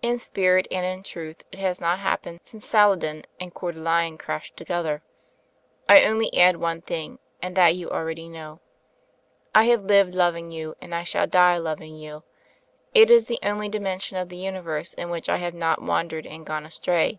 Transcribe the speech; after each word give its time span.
In 0.00 0.18
spirit 0.18 0.66
and 0.70 0.86
in 0.86 1.02
truth 1.02 1.44
it 1.52 1.58
has 1.58 1.82
not 1.82 1.98
happened 1.98 2.38
since 2.42 2.64
Saladin 2.64 3.26
and 3.38 3.52
Cceur 3.52 3.72
de 3.72 3.80
Lion 3.80 4.16
crashed 4.16 4.56
together. 4.56 5.02
I 5.86 6.04
only 6.06 6.34
add 6.34 6.56
one 6.56 6.80
thing, 6.80 7.18
and 7.42 7.54
that 7.58 7.74
you 7.74 7.84
know 7.88 7.92
already. 7.92 8.34
I 9.54 9.64
have 9.64 9.84
lived 9.84 10.14
lov 10.14 10.34
ing 10.34 10.50
you 10.50 10.76
and 10.80 10.94
I 10.94 11.02
shall 11.02 11.26
die 11.26 11.58
loving 11.58 11.94
you. 11.94 12.22
It 12.94 13.10
is 13.10 13.26
the 13.26 13.38
only 13.42 13.68
dimension 13.68 14.16
of 14.16 14.30
the 14.30 14.38
Universe 14.38 14.94
in 14.94 15.10
which 15.10 15.28
I 15.28 15.36
have 15.36 15.52
not 15.52 15.82
wan 15.82 16.08
dered 16.08 16.24
and 16.26 16.46
gone 16.46 16.64
astray. 16.64 17.18